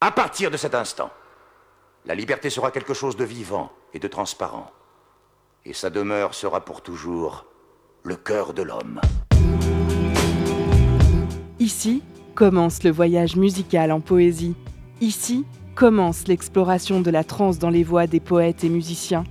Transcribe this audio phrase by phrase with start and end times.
[0.00, 1.10] À partir de cet instant,
[2.06, 4.70] la liberté sera quelque chose de vivant et de transparent.
[5.64, 7.46] Et sa demeure sera pour toujours
[8.04, 9.00] le cœur de l'homme.
[11.58, 12.04] Ici
[12.36, 14.54] commence le voyage musical en poésie.
[15.00, 19.24] Ici commence l'exploration de la trance dans les voix des poètes et musiciens.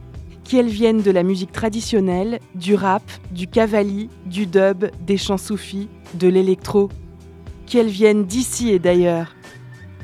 [0.43, 5.88] Qu'elles viennent de la musique traditionnelle, du rap, du cavali, du dub, des chants soufis,
[6.15, 6.89] de l'électro.
[7.68, 9.36] Qu'elles viennent d'ici et d'ailleurs.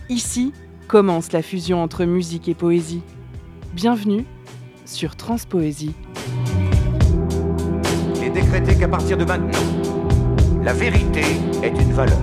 [0.09, 0.51] Ici
[0.89, 3.01] commence la fusion entre musique et poésie.
[3.73, 4.25] Bienvenue
[4.85, 5.93] sur Transpoésie.
[8.17, 9.63] Il est décrété qu'à partir de maintenant,
[10.61, 11.23] la vérité
[11.63, 12.19] est une valeur.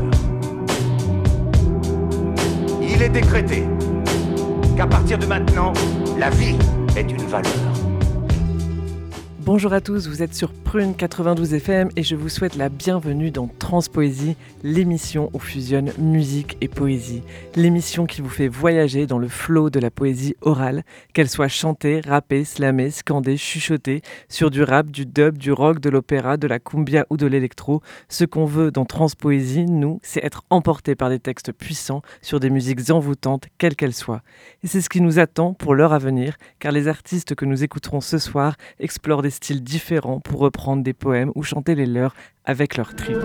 [2.82, 3.64] Il est décrété
[4.76, 5.72] qu'à partir de maintenant,
[6.18, 6.56] la vie
[6.96, 7.69] est une valeur.
[9.52, 13.32] Bonjour à tous, vous êtes sur Prune 92 FM et je vous souhaite la bienvenue
[13.32, 17.24] dans Transpoésie, l'émission où fusionne musique et poésie.
[17.56, 22.00] L'émission qui vous fait voyager dans le flot de la poésie orale, qu'elle soit chantée,
[22.00, 26.60] rappée, slamée, scandée, chuchotée, sur du rap, du dub, du rock, de l'opéra, de la
[26.60, 27.82] cumbia ou de l'électro.
[28.08, 32.50] Ce qu'on veut dans Transpoésie, nous, c'est être emporté par des textes puissants sur des
[32.50, 34.22] musiques envoûtantes, quelles qu'elles soient.
[34.62, 37.64] Et c'est ce qui nous attend pour l'heure à venir, car les artistes que nous
[37.64, 42.76] écouterons ce soir explorent des différents pour reprendre des poèmes ou chanter les leurs avec
[42.76, 43.16] leur trip.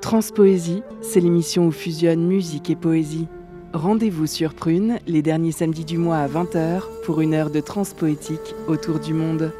[0.00, 3.28] Transpoésie, c'est l'émission où fusionnent musique et poésie.
[3.72, 8.54] Rendez-vous sur Prune les derniers samedis du mois à 20h pour une heure de transpoétique
[8.66, 9.52] autour du monde.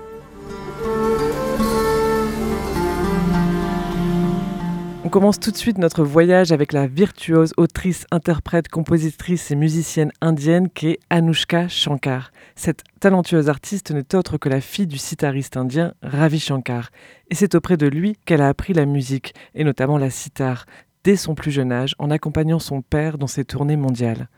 [5.12, 10.70] Commence tout de suite notre voyage avec la virtuose autrice, interprète, compositrice et musicienne indienne
[10.70, 12.32] qu'est Anushka Shankar.
[12.56, 16.88] Cette talentueuse artiste n'est autre que la fille du sitariste indien Ravi Shankar.
[17.28, 20.64] Et c'est auprès de lui qu'elle a appris la musique, et notamment la sitar,
[21.04, 24.30] dès son plus jeune âge, en accompagnant son père dans ses tournées mondiales.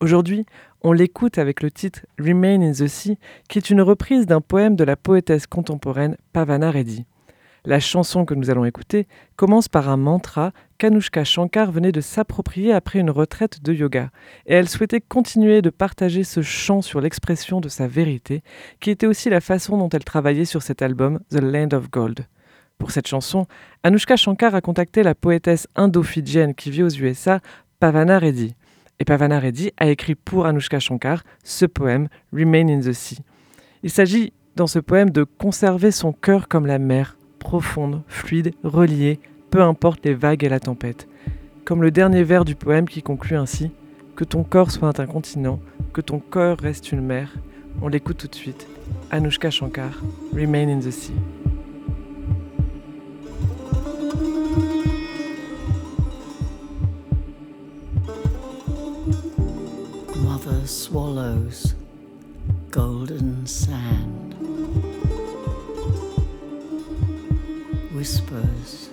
[0.00, 0.46] Aujourd'hui,
[0.80, 3.18] on l'écoute avec le titre Remain in the Sea,
[3.50, 7.04] qui est une reprise d'un poème de la poétesse contemporaine Pavana Reddy.
[7.64, 9.06] La chanson que nous allons écouter
[9.36, 14.10] commence par un mantra qu'Anushka Shankar venait de s'approprier après une retraite de yoga,
[14.46, 18.42] et elle souhaitait continuer de partager ce chant sur l'expression de sa vérité,
[18.80, 22.26] qui était aussi la façon dont elle travaillait sur cet album The Land of Gold.
[22.78, 23.46] Pour cette chanson,
[23.84, 27.38] Anushka Shankar a contacté la poétesse indo-fidjienne qui vit aux USA,
[27.78, 28.56] Pavana Reddy.
[28.98, 33.20] Et Pavana Reddy a écrit pour Anushka Shankar ce poème Remain in the Sea.
[33.84, 39.20] Il s'agit dans ce poème de conserver son cœur comme la mer, profonde, fluide, reliée,
[39.50, 41.08] peu importe les vagues et la tempête.
[41.64, 43.70] Comme le dernier vers du poème qui conclut ainsi
[44.16, 45.60] Que ton corps soit un continent,
[45.92, 47.34] que ton corps reste une mer.
[47.82, 48.66] On l'écoute tout de suite.
[49.10, 49.90] Anushka Shankar,
[50.32, 51.12] Remain in the Sea.
[60.16, 61.74] Mother swallows
[62.70, 64.21] golden sand.
[68.02, 68.90] Whispers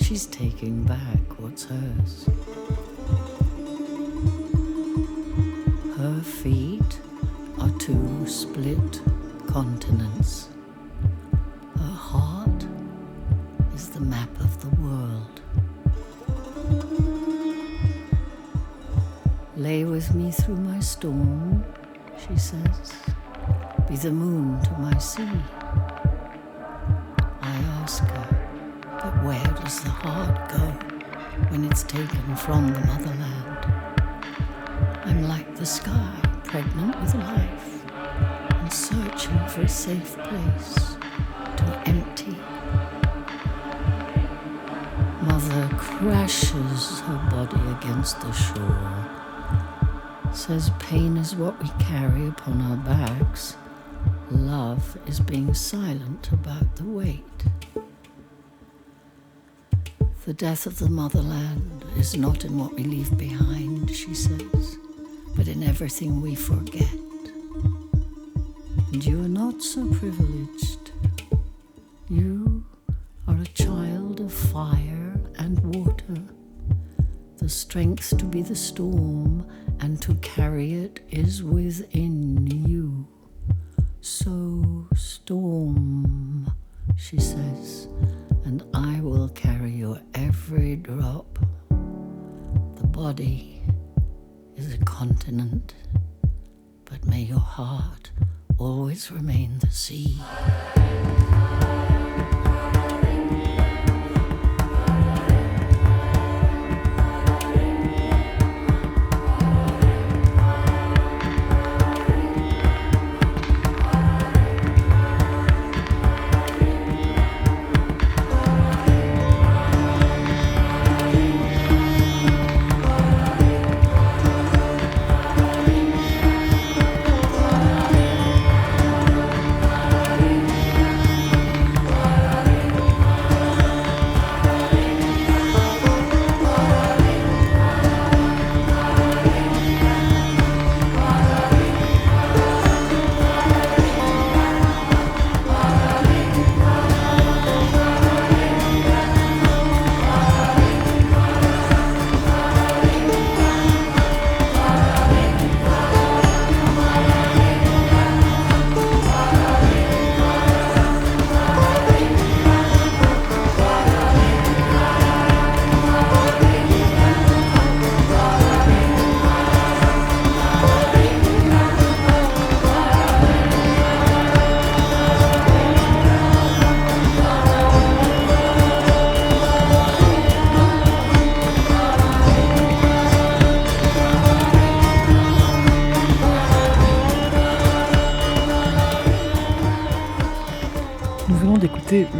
[0.00, 2.28] she's taking back what's hers.
[5.98, 7.00] Her feet
[7.58, 9.00] are two split
[9.48, 10.48] continents.
[11.76, 12.62] Her heart
[13.74, 15.40] is the map of the world.
[19.56, 21.64] Lay with me through my storm,
[22.16, 22.92] she says.
[23.88, 25.40] Be the moon to my sea.
[27.42, 28.15] I ask her.
[29.66, 30.66] Does the heart go
[31.48, 33.66] when it's taken from the motherland?
[35.04, 37.84] I'm like the sky, pregnant with life,
[38.60, 40.96] and searching for a safe place
[41.56, 42.36] to empty.
[45.22, 49.10] Mother crashes her body against the shore,
[50.32, 53.56] says pain is what we carry upon our backs.
[54.30, 57.24] Love is being silent about the weight.
[60.26, 64.76] The death of the motherland is not in what we leave behind, she says,
[65.36, 66.92] but in everything we forget.
[68.92, 70.90] And you are not so privileged.
[72.10, 72.64] You
[73.28, 76.20] are a child of fire and water.
[77.36, 79.46] The strength to be the storm
[79.78, 82.15] and to carry it is within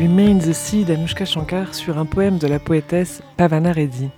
[0.09, 4.09] Remain the Sea d'Anushka Shankar sur un poème de la poétesse Pavana Reddy.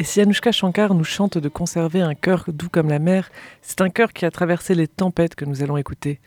[0.00, 3.30] Et si Anushka Shankar nous chante de conserver un cœur doux comme la mer,
[3.62, 6.18] c'est un cœur qui a traversé les tempêtes que nous allons écouter.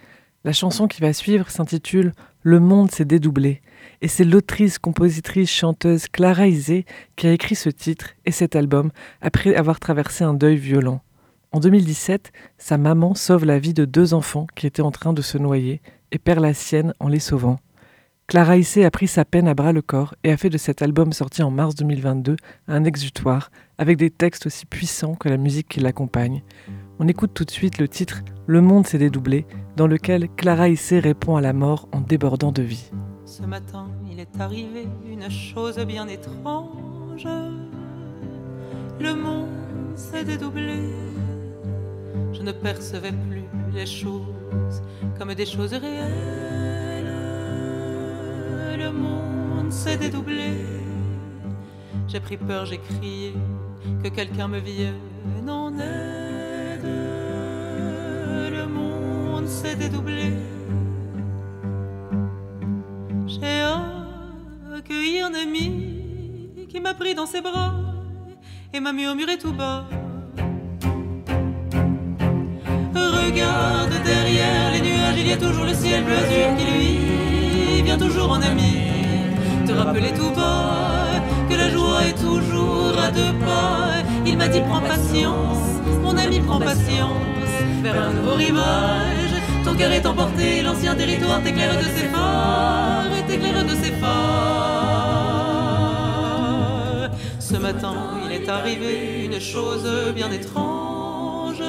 [0.45, 2.13] La chanson qui va suivre s'intitule
[2.43, 3.61] Le monde s'est dédoublé.
[4.01, 6.85] Et c'est l'autrice, compositrice, chanteuse Clara Isé
[7.17, 8.89] qui a écrit ce titre et cet album
[9.19, 11.01] après avoir traversé un deuil violent.
[11.51, 15.21] En 2017, sa maman sauve la vie de deux enfants qui étaient en train de
[15.21, 15.81] se noyer
[16.13, 17.59] et perd la sienne en les sauvant.
[18.29, 20.83] Clara Issé a pris sa peine à bras le corps et a fait de cet
[20.83, 22.35] album sorti en mars 2022
[22.67, 23.49] un exutoire
[23.79, 26.43] avec des textes aussi puissants que la musique qui l'accompagne.
[26.99, 29.47] On écoute tout de suite le titre Le monde s'est dédoublé,
[29.77, 32.91] dans lequel Clara Issé répond à la mort en débordant de vie.
[33.25, 37.27] Ce matin, il est arrivé une chose bien étrange.
[38.99, 39.47] Le monde
[39.95, 40.83] s'est dédoublé.
[42.33, 44.83] Je ne percevais plus les choses
[45.17, 46.68] comme des choses réelles.
[48.77, 50.65] Le monde s'est dédoublé.
[52.07, 53.33] J'ai pris peur, j'ai crié
[54.03, 56.85] que quelqu'un me vienne en aide.
[58.51, 60.33] Le monde s'est dédoublé.
[63.27, 63.61] J'ai
[64.75, 67.75] accueilli un ami qui m'a pris dans ses bras
[68.73, 69.87] et m'a murmuré tout bas.
[72.95, 76.15] Regarde derrière les nuages, il y a toujours le ciel bleu
[76.57, 77.28] qui lui
[77.97, 78.77] toujours en ami.
[79.65, 83.89] Te rappeler tout bas que la joie est toujours à deux pas.
[84.25, 87.51] Il m'a dit prends patience, mon ami prends patience,
[87.81, 89.33] vers un nouveau rivage.
[89.65, 94.29] Ton cœur est emporté, l'ancien territoire t'éclaire de ses phares, et t'éclaire de ses phares.
[97.39, 97.95] Ce matin,
[98.25, 101.63] il est arrivé une chose bien étrange.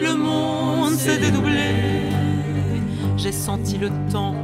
[0.00, 2.10] Le monde s'est dédoublé.
[3.16, 4.34] J'ai senti le temps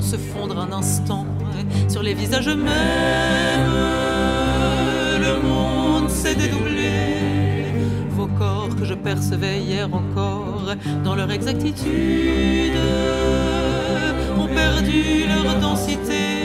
[0.00, 1.26] se fondre un instant
[1.88, 3.74] sur les visages mêmes.
[5.20, 7.64] Le monde s'est dédoublé.
[8.10, 10.74] Vos corps que je percevais hier encore
[11.04, 12.78] dans leur exactitude
[14.38, 16.40] ont perdu leur densité.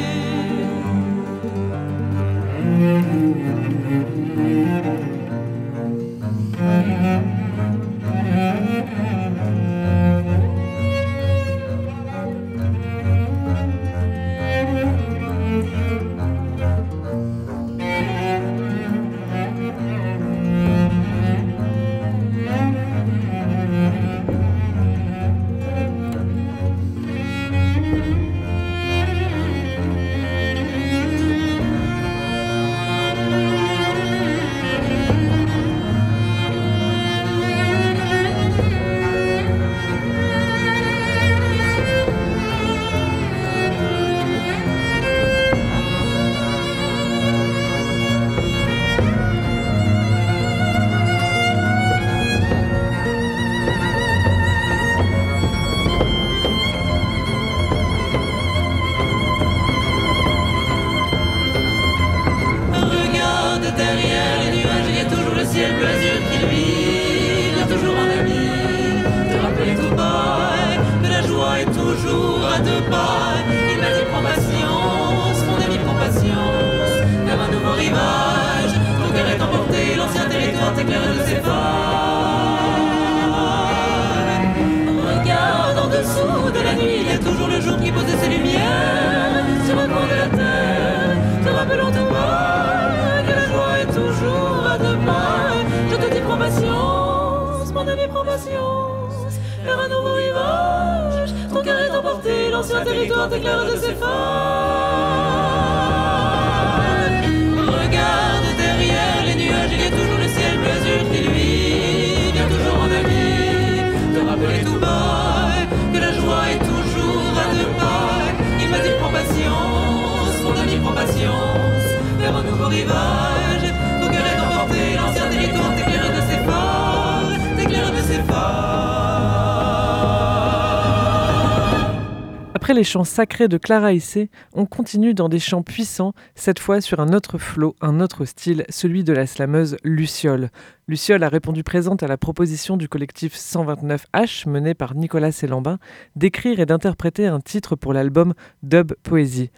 [132.66, 136.82] Après les chants sacrés de Clara Issé, on continue dans des chants puissants, cette fois
[136.82, 140.50] sur un autre flot, un autre style, celui de la slameuse Luciole.
[140.88, 145.78] Luciole a répondu présente à la proposition du collectif 129H, mené par Nicolas Sellambin,
[146.16, 149.52] d'écrire et d'interpréter un titre pour l'album Dub Poésie.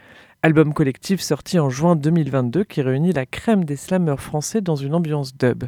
[0.48, 4.96] Album collectif sorti en juin 2022 qui réunit la crème des slameurs français dans une
[4.96, 5.66] ambiance dub.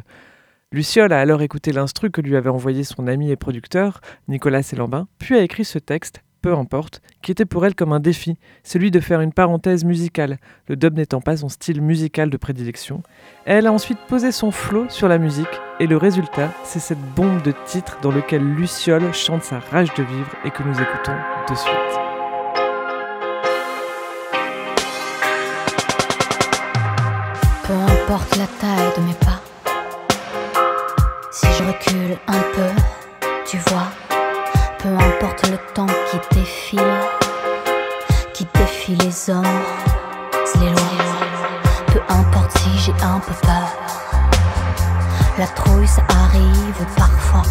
[0.72, 5.06] Luciole a alors écouté l'instru que lui avait envoyé son ami et producteur, Nicolas Sellambin,
[5.18, 8.90] puis a écrit ce texte Peu importe, qui était pour elle comme un défi, celui
[8.90, 13.02] de faire une parenthèse musicale, le dub n'étant pas son style musical de prédilection.
[13.44, 17.42] Elle a ensuite posé son flow sur la musique, et le résultat, c'est cette bombe
[17.42, 21.16] de titre dans lequel Luciole chante sa rage de vivre et que nous écoutons
[21.50, 22.09] de suite.
[28.10, 29.40] Peu importe la taille de mes pas,
[31.30, 32.82] si je recule un peu,
[33.46, 33.86] tu vois,
[34.78, 36.80] peu importe le temps qui défile,
[38.34, 39.44] qui défie les hommes,
[40.58, 41.06] les lois,
[41.86, 43.78] peu importe si j'ai un peu peur,
[45.38, 47.44] la trouille ça arrive parfois,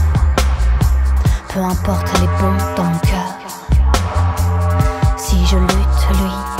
[1.53, 3.33] peu importe les bons dans mon cœur,
[5.15, 6.58] si je lutte, lui,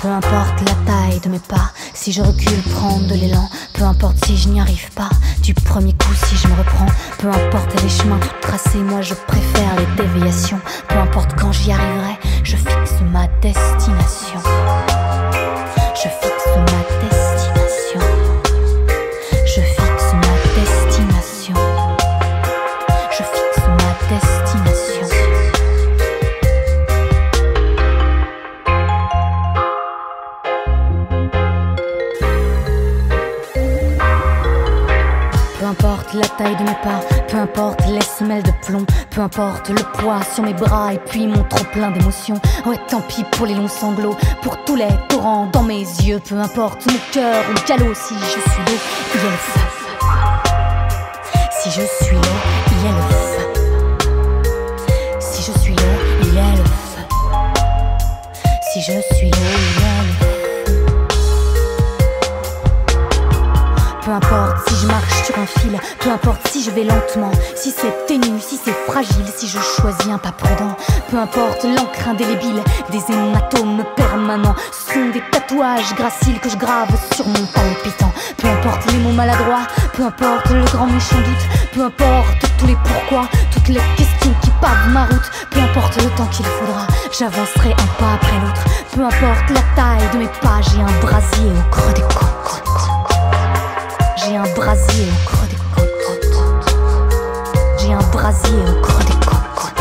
[0.00, 4.24] peu importe la taille de mes pas, si je recule, prendre de l'élan, peu importe
[4.24, 5.10] si je n'y arrive pas,
[5.42, 6.86] du premier coup si je me reprends,
[7.18, 11.72] peu importe les chemins tout tracés, moi je préfère les déviations, peu importe quand j'y
[11.72, 14.40] arriverai, je fixe ma destination.
[39.40, 42.38] Le poids sur mes bras et puis mon trop plein d'émotions.
[42.66, 46.36] Ouais, tant pis pour les longs sanglots, pour tous les torrents dans mes yeux, peu
[46.36, 47.94] importe mon cœur au galop.
[47.94, 48.78] Si je suis l'eau,
[49.14, 49.60] il y a le feu.
[51.62, 52.20] Si je suis l'eau,
[52.72, 53.19] il
[64.20, 68.06] importe si je marche sur un fil, peu importe si je vais lentement, si c'est
[68.06, 70.76] ténu, si c'est fragile, si je choisis un pas prudent,
[71.10, 77.26] peu importe l'encre indélébile, des hématomes permanents, sont des tatouages graciles que je grave sur
[77.26, 78.12] mon palpitant.
[78.36, 82.76] Peu importe les mots maladroits, peu importe le grand méchant doute, peu importe tous les
[82.84, 86.86] pourquoi, toutes les questions qui pavent ma route, peu importe le temps qu'il faudra,
[87.18, 91.50] j'avancerai un pas après l'autre, peu importe la taille de mes pas, j'ai un brasier
[91.50, 92.69] au creux des côtes.
[94.22, 95.88] J'ai un brasier au creux des côtes.
[97.78, 99.72] J'ai un brasier au creux des côtes.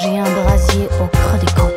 [0.00, 1.74] J'ai un brasier au creux des côtes.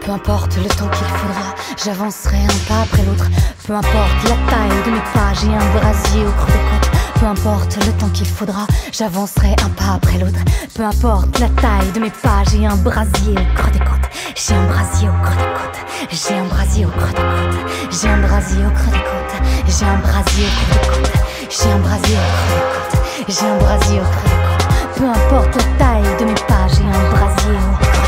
[0.00, 3.28] Peu importe le temps qu'il faudra, j'avancerai un pas après l'autre.
[3.66, 6.97] Peu importe la taille de mes pas, j'ai un brasier au creux des côtes.
[7.20, 10.38] Peu importe le temps qu'il faudra, j'avancerai un pas après l'autre.
[10.74, 14.08] Peu importe la taille de mes pas, j'ai un brasier au creux des côtes.
[14.36, 15.80] J'ai un brasier au creux des côtes.
[16.10, 17.90] J'ai un brasier au creux des côtes.
[17.90, 19.42] J'ai un brasier au creux des côtes.
[19.66, 21.12] J'ai un brasier au creux des côtes.
[21.50, 23.02] J'ai un brasier au creux des côtes.
[23.28, 24.68] J'ai un brasier au creux des côtes.
[24.96, 28.07] Peu importe la taille de mes pas, j'ai un brasier au creux des côtes.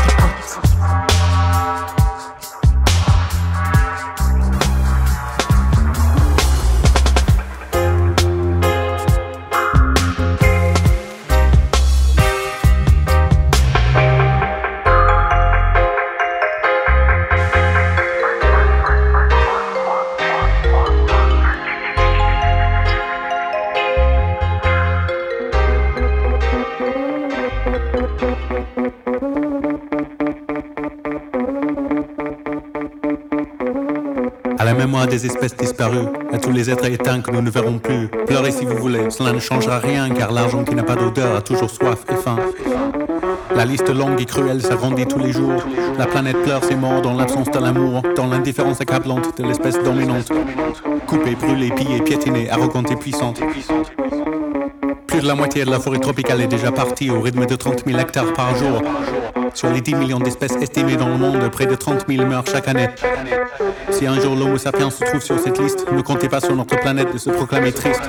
[35.11, 38.07] Des espèces disparues, à tous les êtres éteints que nous ne verrons plus.
[38.27, 41.41] Pleurez si vous voulez, cela ne changera rien car l'argent qui n'a pas d'odeur a
[41.41, 42.37] toujours soif et faim.
[43.53, 45.65] La liste longue et cruelle s'agrandit tous les jours.
[45.97, 50.31] La planète pleure ses morts dans l'absence de l'amour, dans l'indifférence accablante de l'espèce dominante.
[51.07, 53.41] Coupée, brûlée, pillée, piétinée, arrogante et puissante.
[55.07, 57.83] Plus de la moitié de la forêt tropicale est déjà partie au rythme de 30
[57.85, 58.81] 000 hectares par jour.
[59.53, 62.67] Sur les 10 millions d'espèces estimées dans le monde, près de 30 000 meurent chaque
[62.67, 62.89] année.
[63.91, 66.79] Si un jour l'Homo sapiens se trouve sur cette liste, ne comptez pas sur notre
[66.79, 68.01] planète de se proclamer triste.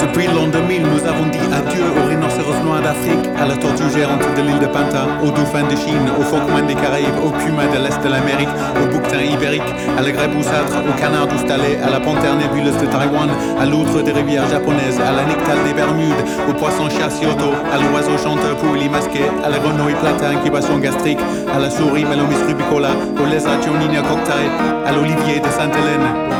[0.00, 2.11] Depuis l'an 2000, nous avons dit adieu aux
[2.60, 6.22] noirs d'Afrique, à la tortue géante de l'île de Panta, aux dauphins de Chine, aux
[6.22, 10.34] phoques des Caraïbes, aux pumas de l'Est de l'Amérique, aux bouquetins ibériques, à la grèbe
[10.34, 13.30] roussâtre, au canard d'Oustalais, à la panthère nébuleuse de Taïwan,
[13.60, 18.16] à l'outre des rivières japonaises, à la nyctale des Bermudes, au poisson chassioto, à l'oiseau
[18.18, 21.20] chanteur pouilly masqué, à la grenouille plate à incubation gastrique,
[21.54, 22.90] à la souris Melomis rubicola,
[23.22, 24.50] au lézard Tionina coctae,
[24.86, 26.32] à l'olivier de Sainte-Hélène.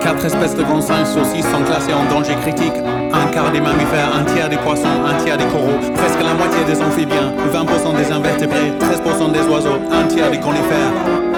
[0.00, 2.93] Quatre espèces de grands singes sur sont classées en danger critique.
[3.14, 6.64] Un quart des mammifères, un tiers des poissons, un tiers des coraux, presque la moitié
[6.64, 11.33] des amphibiens, 20% des invertébrés, 13% des oiseaux, un tiers des conifères.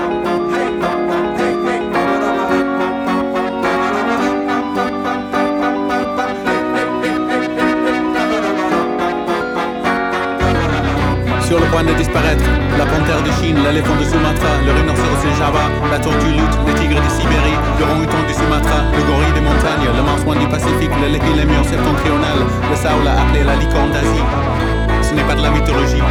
[11.85, 12.45] De disparaître.
[12.79, 16.73] La panthère de Chine, l'éléphant de Sumatra, le rhinocéros de Java, la tortue lutte, le
[16.75, 20.95] tigre de Sibérie, le orang-outan du Sumatra, le gorille des montagnes, le marsouin du Pacifique,
[21.03, 22.39] le lépilémur septentrional,
[22.71, 24.25] le saoul appelé la licorne d'Asie.
[25.03, 26.03] Ce n'est pas de la mythologie.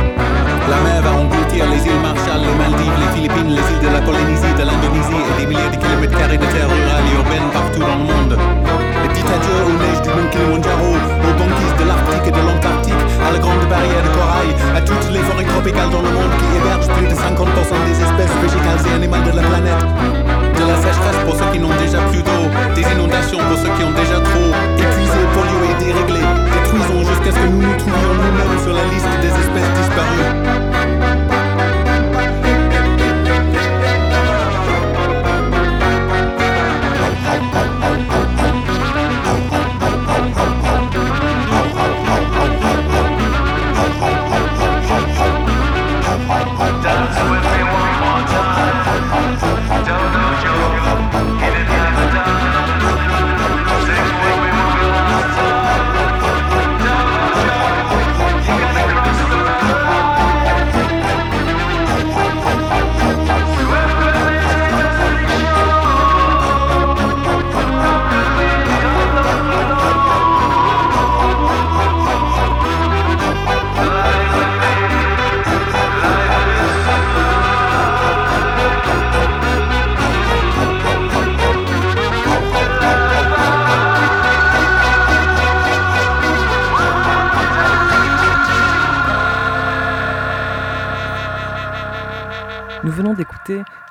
[0.70, 4.02] La mer va engloutir les îles Marshall, les Maldives, les Philippines, les îles de la
[4.02, 7.80] Polynésie, de l'Indonésie et des milliers de kilomètres carrés de terre rurale et urbaine partout
[7.86, 8.34] dans le monde.
[8.36, 13.32] Les adieux aux neiges du mont Kilimanjaro, aux banquises de l'Arctique et de l'Antarctique, à
[13.34, 16.94] la grande barrière de corail, à toutes les forêts tropicales dans le monde qui hébergent
[16.94, 19.82] plus de 50% des espèces végétales et animales de la planète.
[19.82, 22.46] De la sécheresse pour ceux qui n'ont déjà plus d'eau,
[22.78, 26.30] des inondations pour ceux qui ont déjà trop, épuisés, pollués, déréglés,
[26.82, 30.85] jusqu'à ce que nous nous trouvions nous-mêmes sur la liste des espèces disparues.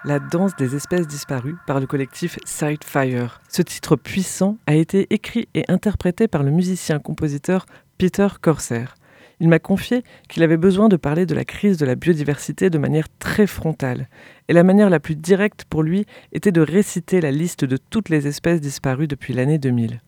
[0.07, 3.41] La danse des espèces disparues par le collectif Sidefire.
[3.49, 7.65] Ce titre puissant a été écrit et interprété par le musicien-compositeur
[7.97, 8.97] Peter Corsair.
[9.41, 12.77] Il m'a confié qu'il avait besoin de parler de la crise de la biodiversité de
[12.77, 14.11] manière très frontale.
[14.49, 18.11] Et la manière la plus directe pour lui était de réciter la liste de toutes
[18.11, 20.03] les espèces disparues depuis l'année 2000.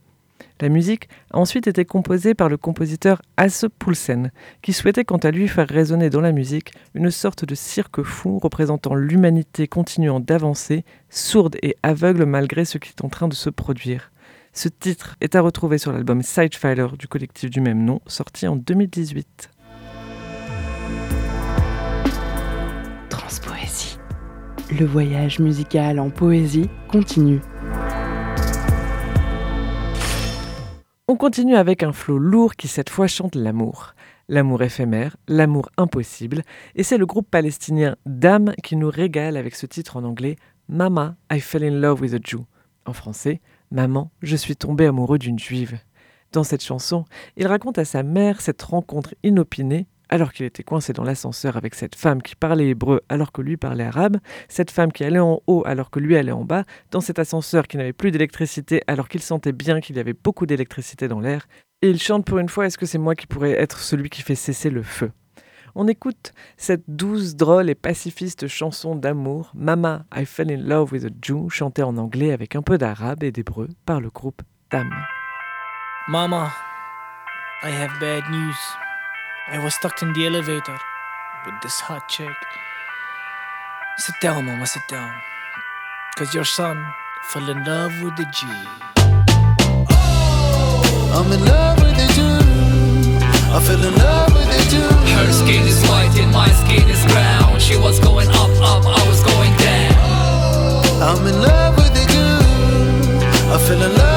[0.60, 4.30] La musique a ensuite été composée par le compositeur Asse Poulsen,
[4.62, 8.38] qui souhaitait quant à lui faire résonner dans la musique une sorte de cirque fou
[8.38, 13.50] représentant l'humanité continuant d'avancer, sourde et aveugle malgré ce qui est en train de se
[13.50, 14.10] produire.
[14.54, 18.56] Ce titre est à retrouver sur l'album Sidefiler du collectif du même nom, sorti en
[18.56, 19.50] 2018.
[23.10, 23.98] Transpoésie.
[24.80, 27.40] Le voyage musical en poésie continue.
[31.08, 33.94] On continue avec un flot lourd qui cette fois chante l'amour.
[34.28, 36.42] L'amour éphémère, l'amour impossible,
[36.74, 40.34] et c'est le groupe palestinien Dame qui nous régale avec ce titre en anglais
[40.68, 42.40] Mama, I fell in love with a Jew.
[42.86, 43.40] En français,
[43.70, 45.78] Maman, je suis tombé amoureux d'une juive.
[46.32, 47.04] Dans cette chanson,
[47.36, 51.74] il raconte à sa mère cette rencontre inopinée alors qu'il était coincé dans l'ascenseur avec
[51.74, 55.40] cette femme qui parlait hébreu alors que lui parlait arabe, cette femme qui allait en
[55.46, 59.08] haut alors que lui allait en bas, dans cet ascenseur qui n'avait plus d'électricité alors
[59.08, 61.46] qu'il sentait bien qu'il y avait beaucoup d'électricité dans l'air,
[61.82, 64.22] et il chante pour une fois Est-ce que c'est moi qui pourrais être celui qui
[64.22, 65.10] fait cesser le feu?
[65.74, 71.04] On écoute cette douce, drôle et pacifiste chanson d'amour, Mama, I Fell in Love with
[71.04, 74.40] a Jew, chantée en anglais avec un peu d'arabe et d'hébreu par le groupe
[74.70, 74.90] Dam.
[76.08, 76.50] Mama,
[77.62, 78.85] I have bad news.
[79.48, 80.76] I was stuck in the elevator
[81.44, 82.34] with this hot chick.
[83.96, 85.14] Sit down, Mama, sit down.
[86.16, 86.84] Cause your son
[87.30, 88.44] fell in love with the G.
[89.88, 91.12] Oh.
[91.14, 92.38] I'm in love with the Jew.
[93.54, 94.90] I fell in love with the Jew.
[95.14, 97.60] Her skin is white and my skin is brown.
[97.60, 99.94] She was going up, up, I was going down.
[100.02, 101.18] Oh.
[101.18, 103.54] I'm in love with the Jew.
[103.54, 104.15] I fell in love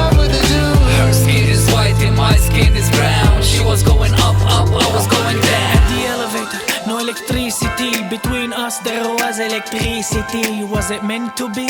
[1.99, 3.41] and my skin is brown.
[3.41, 5.77] She was going up, up, I was going down.
[5.77, 8.07] At the elevator, no electricity.
[8.09, 10.63] Between us, there was electricity.
[10.63, 11.69] Was it meant to be?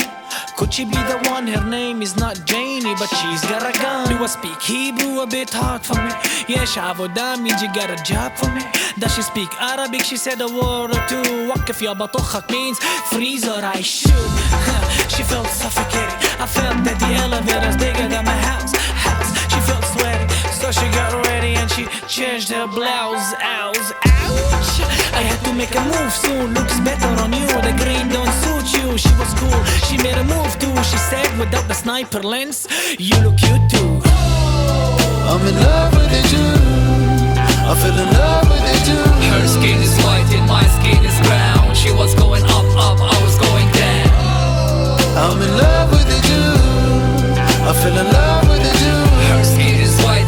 [0.56, 1.46] Could she be the one?
[1.46, 4.08] Her name is not Janie, but she's got a gun.
[4.08, 6.10] Do I speak Hebrew a bit hard for me?
[6.48, 8.62] Yeah, Shavoda means you got a job for me.
[8.98, 10.02] Does she speak Arabic?
[10.04, 11.46] She said a word or two.
[11.48, 12.78] وقف يا بطخك means
[13.10, 14.12] freeze or I shoot.
[15.08, 16.14] she felt suffocated.
[16.40, 18.72] I felt that the elevator's bigger than my house.
[20.71, 23.33] so she got ready and she changed her blouse.
[23.39, 24.73] Ouch, ouch.
[25.13, 26.53] I had to make a move soon.
[26.53, 27.47] Looks better on you.
[27.47, 28.97] The green don't suit you.
[28.97, 29.61] She was cool.
[29.87, 30.75] She made a move too.
[30.83, 32.67] She said without the sniper lens,
[32.99, 33.91] you look cute too.
[35.31, 36.49] I'm in love with you.
[37.69, 39.01] I fell in love with you.
[39.31, 41.75] Her skin is white and my skin is brown.
[41.75, 44.11] She was going up, up, I was going down.
[45.23, 46.45] I'm in love with you.
[47.69, 48.97] I fell in love with you.
[49.31, 49.80] Her skin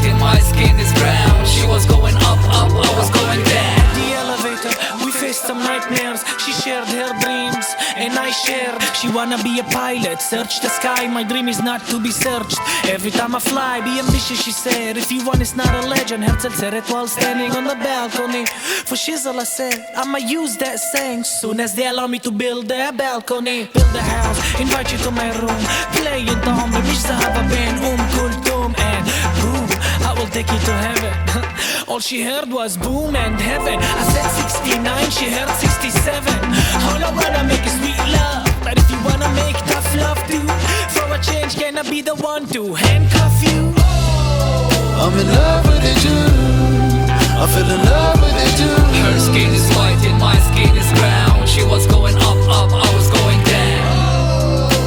[0.02, 1.46] and my skin is brown.
[1.46, 3.78] She was going up, up, I was going down.
[3.98, 4.72] the elevator,
[5.04, 6.24] we faced some nightmares.
[6.44, 8.80] She shared her dreams, and I shared.
[8.98, 11.06] She wanna be a pilot, search the sky.
[11.08, 12.58] My dream is not to be searched.
[12.84, 14.96] Every time I fly, be ambitious, she said.
[14.96, 16.24] If you want, it's not a legend.
[16.24, 18.46] Herzl said it while standing on the balcony.
[18.88, 22.70] For shizzle, I said, I'ma use that saying soon as they allow me to build
[22.70, 23.68] a balcony.
[23.72, 25.62] Build a house, invite you to my room.
[25.98, 29.04] Play in the home, مش ذهب بين أم كلثوم and
[29.40, 29.61] boom.
[29.61, 29.61] I
[30.23, 31.13] will take you to heaven.
[31.87, 33.75] All she heard was boom and heaven.
[33.79, 36.33] I said 69, she heard 67.
[36.87, 38.47] All I wanna make is sweet love.
[38.63, 40.47] But if you wanna make tough love too,
[40.95, 43.73] for a change, can I be the one to handcuff you?
[43.75, 46.27] Oh, I'm in love with you too.
[47.41, 48.79] I fell in love with you too.
[49.03, 51.45] Her skin is white and my skin is brown.
[51.47, 53.91] She was going up, up, I was going down.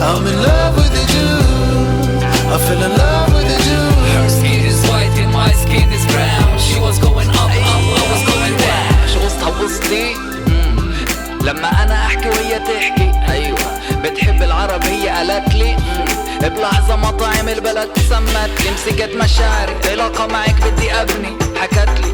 [0.01, 2.55] Oh, I'm in love with you too.
[2.55, 3.26] I fell in love
[5.23, 6.49] and my skin is brown.
[6.67, 8.93] She was going up, up, I was going down.
[9.13, 10.15] شو قصتها وصلي.
[11.41, 13.13] لما أنا أحكي وهي تحكي.
[13.33, 13.59] أيوه.
[14.03, 15.77] بتحب العرب هي قالت لي.
[15.77, 16.49] مم.
[16.49, 19.75] بلحظة مطاعم البلد سمت لي مسكت مشاعري.
[19.91, 21.37] علاقة معك بدي أبني.
[21.61, 22.13] حكت لي.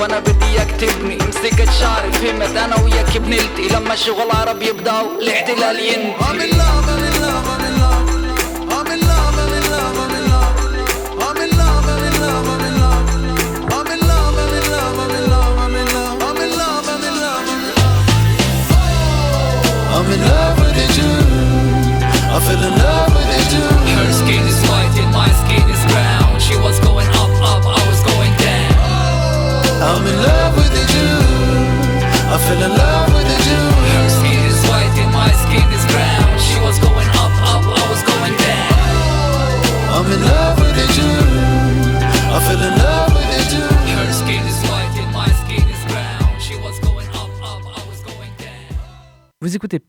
[0.00, 2.12] وأنا بدي اياك تبني مسكت شعري.
[2.12, 3.68] فهمت أنا وياك بنلتقي.
[3.68, 7.65] لما الشغل عرب يبداو الاحتلال ينتهي.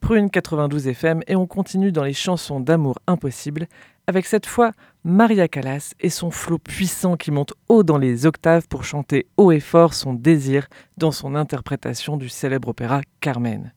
[0.08, 3.68] Prune 92 FM et on continue dans les chansons d'amour impossible
[4.08, 4.72] avec cette fois
[5.04, 9.52] Maria Callas et son flot puissant qui monte haut dans les octaves pour chanter haut
[9.52, 13.74] et fort son désir dans son interprétation du célèbre opéra Carmen.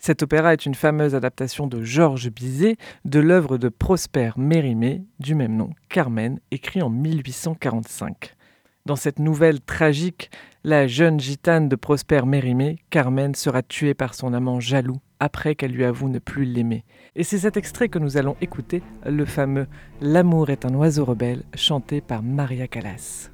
[0.00, 5.36] Cet opéra est une fameuse adaptation de Georges Bizet de l'œuvre de Prosper Mérimée du
[5.36, 8.34] même nom, Carmen, écrit en 1845.
[8.84, 10.32] Dans cette nouvelle tragique,
[10.64, 15.72] la jeune gitane de Prosper Mérimée, Carmen, sera tuée par son amant jaloux après qu'elle
[15.72, 16.84] lui avoue ne plus l'aimer.
[17.16, 19.66] Et c'est cet extrait que nous allons écouter, le fameux
[20.00, 23.30] L'amour est un oiseau rebelle, chanté par Maria Callas.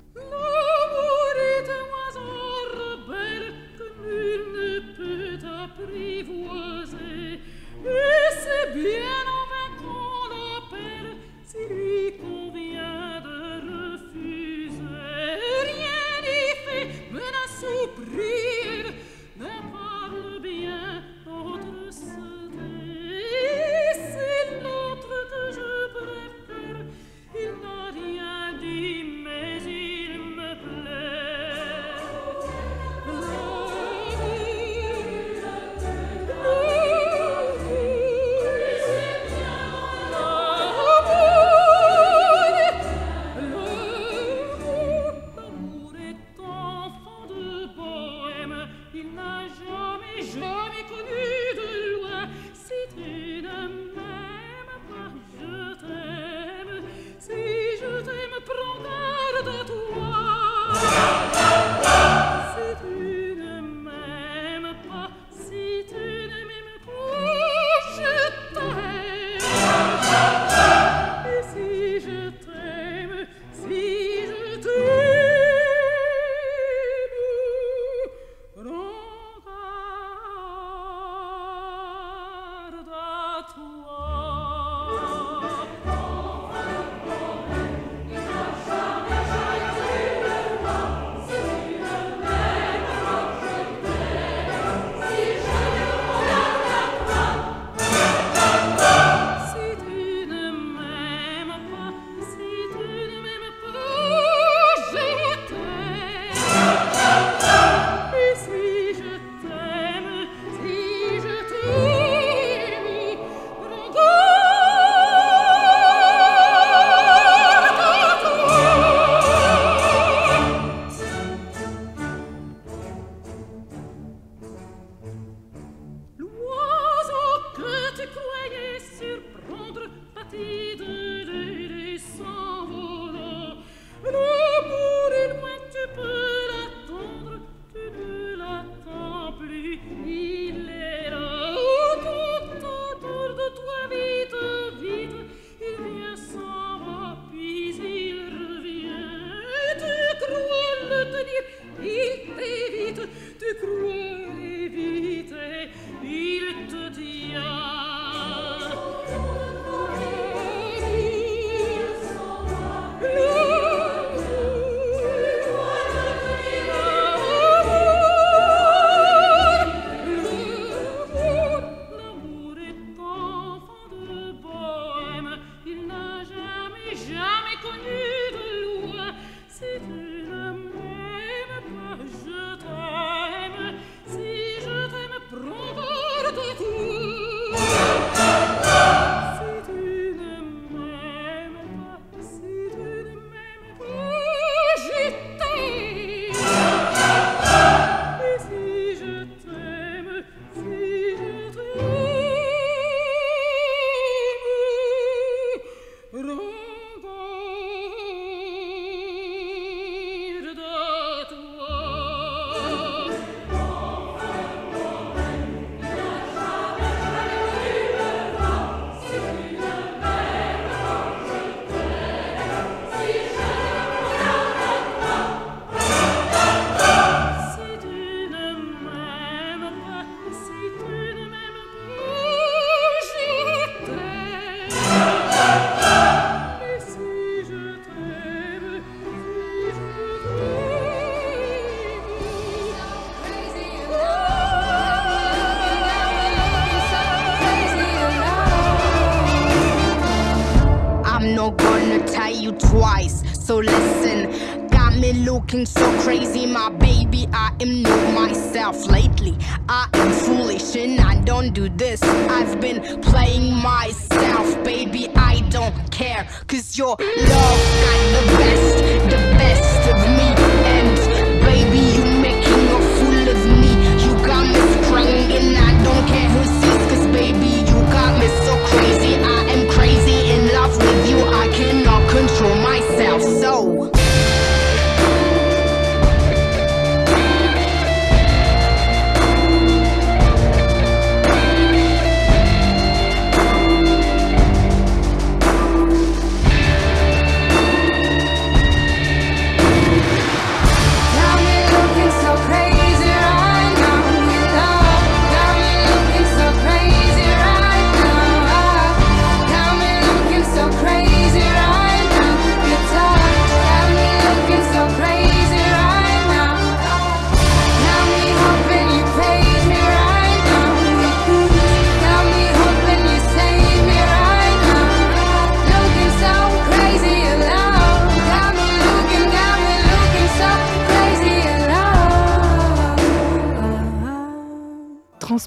[252.59, 253.23] Twice.
[253.47, 257.29] So listen, got me looking so crazy, my baby.
[257.33, 259.37] I am not myself lately.
[259.69, 262.03] I am foolish and I don't do this.
[262.03, 265.09] I've been playing myself, baby.
[265.17, 268.75] I don't care, cause your love got the best,
[269.12, 270.29] the best of me.
[270.75, 270.97] And
[271.45, 273.73] baby, you making a fool of me.
[274.05, 278.27] You got me sprung and I don't care who sees, cause baby, you got me
[278.47, 279.04] so crazy.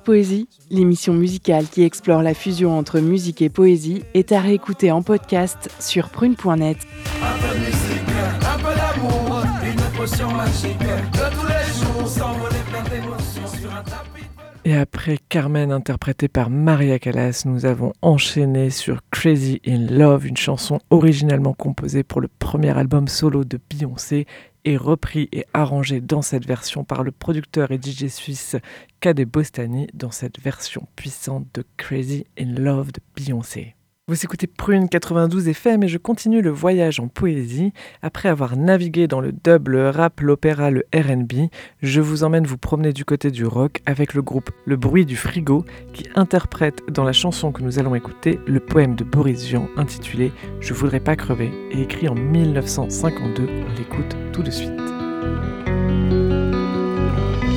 [0.07, 5.01] Transpoésie, l'émission musicale qui explore la fusion entre musique et poésie, est à réécouter en
[5.01, 6.77] podcast sur prune.net.
[7.21, 8.07] Un peu de musique,
[8.39, 13.83] un peu d'amour, une potion magique de tous les jours, s'envoler plein d'émotions sur un
[13.83, 14.23] tapis.
[14.63, 20.37] Et après Carmen interprétée par Maria Callas, nous avons enchaîné sur Crazy in Love, une
[20.37, 24.25] chanson originellement composée pour le premier album solo de Beyoncé
[24.75, 28.57] repris et arrangé dans cette version par le producteur et DJ suisse
[28.99, 33.76] Kade Bostani dans cette version puissante de Crazy in Love de Beyoncé.
[34.09, 37.73] Vous écoutez Prune 92 FM et je continue le voyage en poésie.
[38.01, 41.49] Après avoir navigué dans le dub, le rap, l'opéra, le RB,
[41.81, 45.17] je vous emmène vous promener du côté du rock avec le groupe Le Bruit du
[45.17, 49.67] Frigo qui interprète dans la chanson que nous allons écouter le poème de Boris Vian
[49.75, 53.43] intitulé Je voudrais pas crever et écrit en 1952.
[53.43, 54.71] On l'écoute tout de suite.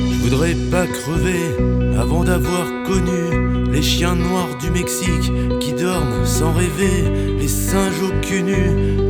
[0.09, 6.53] Je voudrais pas crever avant d'avoir connu les chiens noirs du Mexique qui dorment sans
[6.53, 8.43] rêver, les singes au cul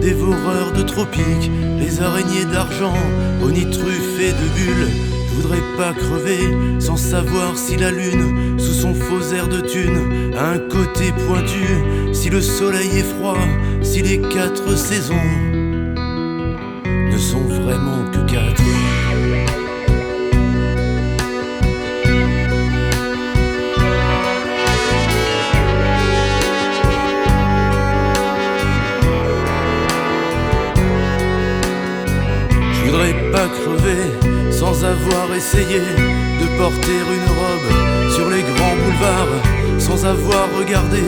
[0.01, 2.93] dévoreurs de tropiques, les araignées d'argent
[3.69, 4.89] truffés de bulles.
[5.29, 10.33] Je voudrais pas crever sans savoir si la lune, sous son faux air de thune,
[10.37, 13.37] a un côté pointu, si le soleil est froid,
[13.81, 15.15] si les quatre saisons
[16.85, 18.60] ne sont vraiment que quatre.
[34.51, 41.01] Sans avoir essayé de porter une robe sur les grands boulevards, sans avoir regardé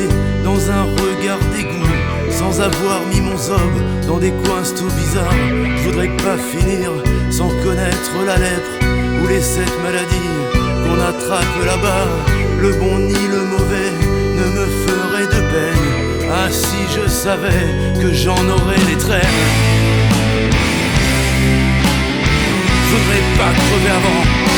[0.44, 1.96] dans un regard d'égout,
[2.32, 3.74] sans avoir mis mon zob
[4.08, 5.32] dans des coins tout bizarres.
[5.78, 6.90] Je voudrais pas finir
[7.30, 8.76] sans connaître la lèpre
[9.22, 10.34] ou les sept maladies
[10.84, 12.08] qu'on attrape là-bas.
[12.60, 13.92] Le bon ni le mauvais
[14.40, 16.30] ne me ferait de peine.
[16.32, 17.68] Ah si je savais
[18.02, 19.73] que j'en aurais les traits.
[22.94, 24.53] Je voudrais pas crever avant.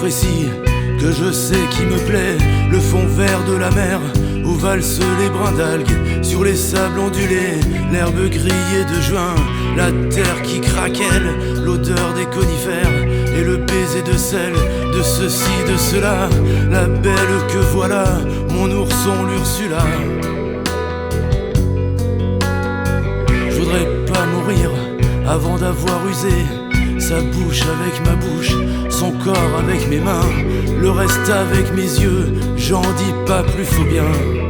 [0.00, 2.38] Que je sais qui me plaît,
[2.72, 4.00] le fond vert de la mer,
[4.46, 7.60] où valsent les brins d'algues, sur les sables ondulés,
[7.92, 9.34] l'herbe grillée de juin,
[9.76, 13.04] la terre qui craquelle, l'odeur des conifères,
[13.36, 16.30] et le baiser de sel, de ceci, de cela,
[16.70, 18.04] la belle que voilà,
[18.54, 19.84] mon ourson l'Ursula.
[23.50, 24.70] Je voudrais pas mourir
[25.28, 26.59] avant d'avoir usé
[27.10, 28.54] sa bouche avec ma bouche,
[28.88, 30.30] son corps avec mes mains,
[30.80, 34.49] le reste avec mes yeux, j'en dis pas plus, faut bien.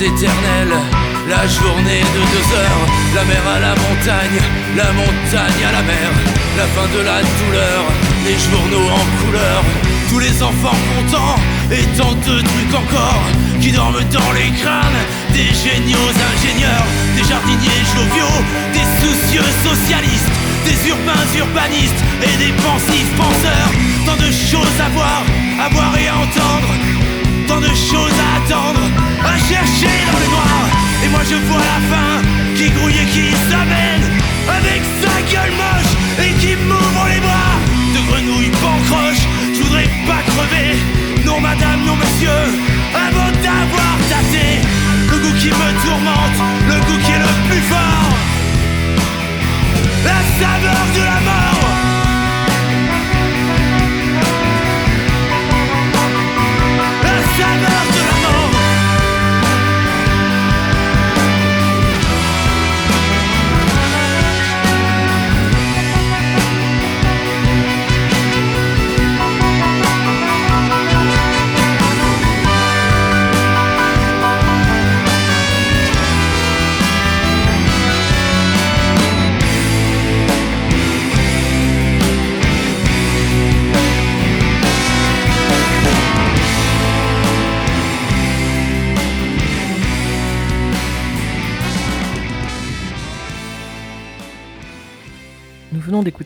[0.00, 0.59] Les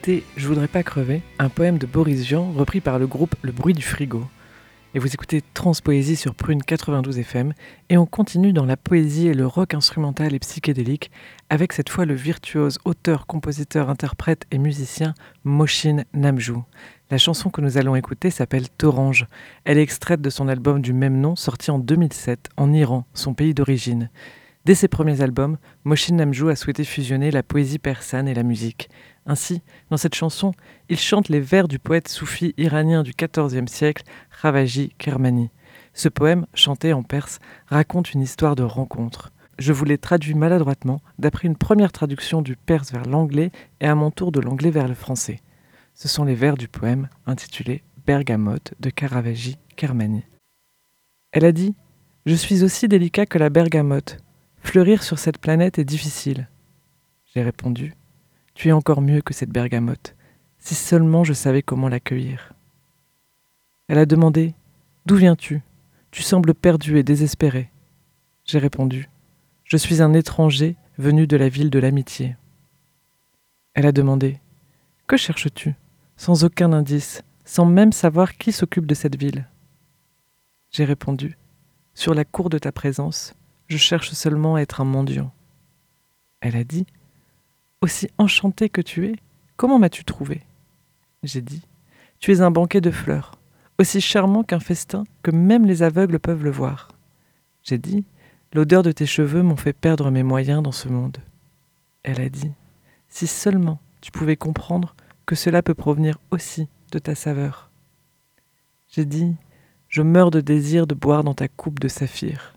[0.07, 3.73] Je voudrais pas crever, un poème de Boris Vian repris par le groupe Le Bruit
[3.73, 4.25] du Frigo.
[4.95, 7.55] Et vous écoutez Transpoésie sur Prune 92 FM
[7.89, 11.11] et on continue dans la poésie et le rock instrumental et psychédélique
[11.49, 16.65] avec cette fois le virtuose auteur, compositeur, interprète et musicien Moshin Namjoo.
[17.11, 19.27] La chanson que nous allons écouter s'appelle Torange.
[19.65, 23.33] Elle est extraite de son album du même nom sorti en 2007 en Iran, son
[23.33, 24.11] pays d'origine.
[24.67, 28.89] Dès ses premiers albums, Moshin Namjoo a souhaité fusionner la poésie persane et la musique.
[29.27, 30.53] Ainsi, dans cette chanson,
[30.89, 35.51] il chante les vers du poète soufi iranien du XIVe siècle, Ravaji Kermani.
[35.95, 39.33] Ce poème, chanté en perse, raconte une histoire de rencontre.
[39.59, 43.51] Je vous l'ai traduit maladroitement d'après une première traduction du perse vers l'anglais
[43.81, 45.41] et à mon tour de l'anglais vers le français.
[45.95, 50.25] Ce sont les vers du poème intitulé Bergamote de Caravaggio Kermani.
[51.33, 51.75] Elle a dit
[52.27, 54.19] Je suis aussi délicat que la bergamote.
[54.59, 56.49] Fleurir sur cette planète est difficile.
[57.33, 57.95] J'ai répondu
[58.55, 60.15] Tu es encore mieux que cette bergamote.
[60.59, 62.53] Si seulement je savais comment l'accueillir.
[63.89, 64.55] Elle a demandé
[65.07, 65.63] D'où viens-tu?
[66.11, 67.71] Tu sembles perdu et désespéré.
[68.45, 69.11] J'ai répondu
[69.65, 72.37] Je suis un étranger venu de la ville de l'amitié.
[73.75, 74.41] Elle a demandé
[75.07, 75.75] Que cherches-tu?
[76.17, 79.49] Sans aucun indice, sans même savoir qui s'occupe de cette ville.
[80.71, 81.37] J'ai répondu
[81.93, 83.35] Sur la cour de ta présence,
[83.69, 85.33] je cherche seulement à être un mendiant.
[86.41, 86.87] Elle a dit
[87.85, 89.17] Aussi enchanté que tu es,
[89.59, 90.41] comment m'as-tu trouvé?
[91.23, 91.61] J'ai dit
[92.19, 93.33] Tu es un banquet de fleurs,
[93.79, 96.89] aussi charmant qu'un festin que même les aveugles peuvent le voir.
[97.63, 98.07] J'ai dit
[98.55, 101.19] L'odeur de tes cheveux m'ont fait perdre mes moyens dans ce monde.
[102.05, 102.53] Elle a dit
[103.11, 107.71] Si seulement tu pouvais comprendre que cela peut provenir aussi de ta saveur.
[108.89, 109.37] J'ai dit
[109.89, 112.55] Je meurs de désir de boire dans ta coupe de saphir.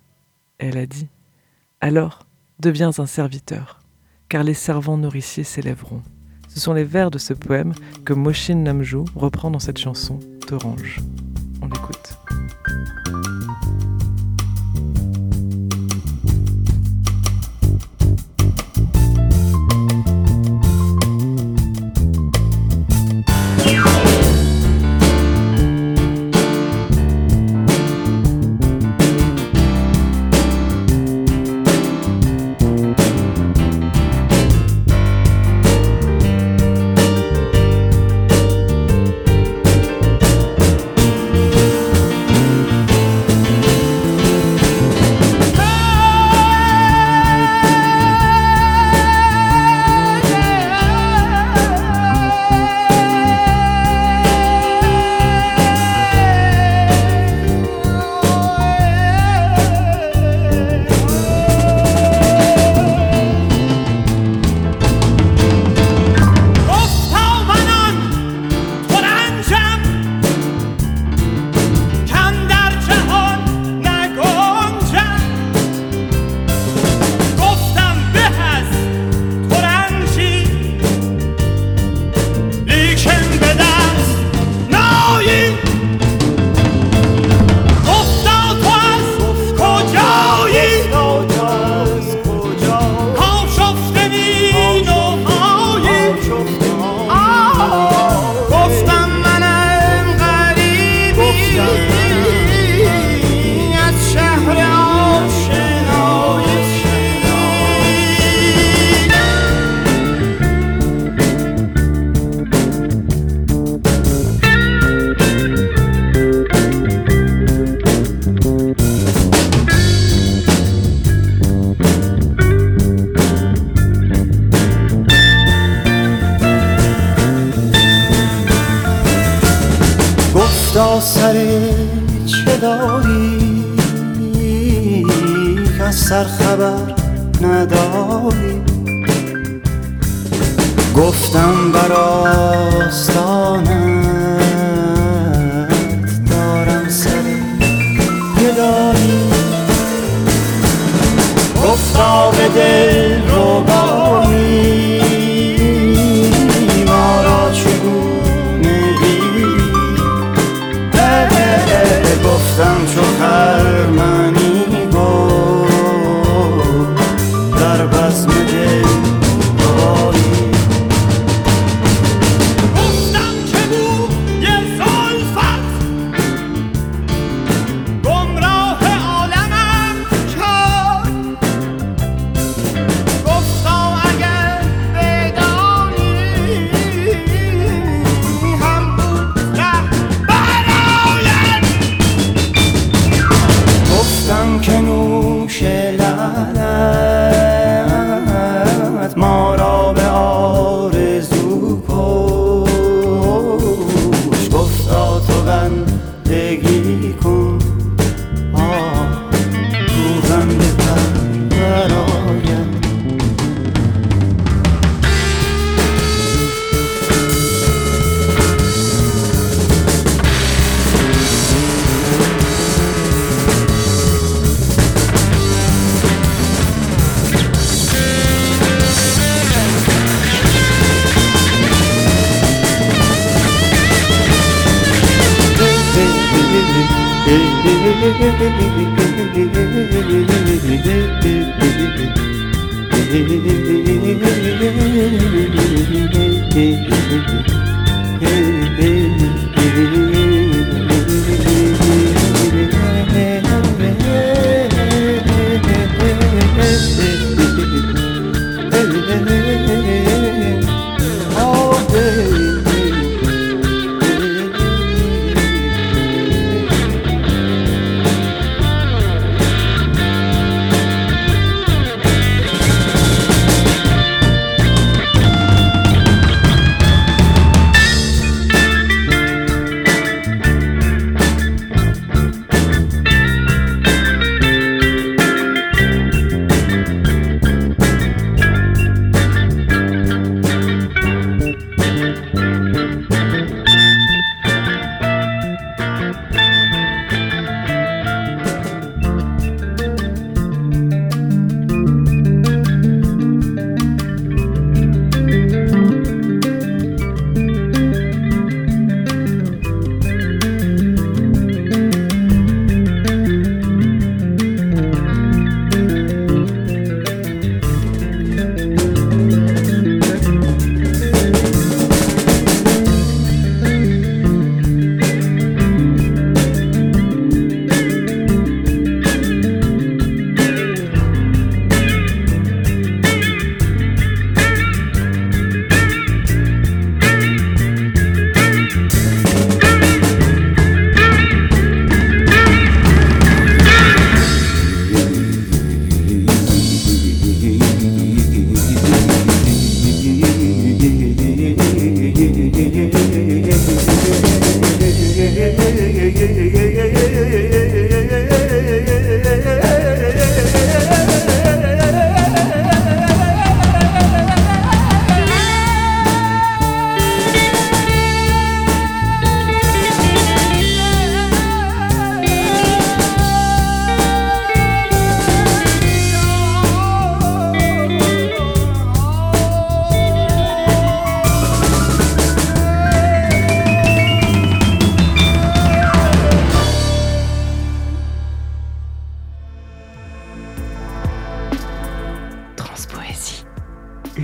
[0.58, 1.10] Elle a dit
[1.82, 2.26] Alors,
[2.60, 3.82] deviens un serviteur,
[4.30, 6.02] car les servants nourriciers s'élèveront.
[6.48, 7.74] Ce sont les vers de ce poème
[8.06, 11.00] que Moshin Namjoo reprend dans cette chanson d'Orange.
[11.62, 12.18] On l'écoute.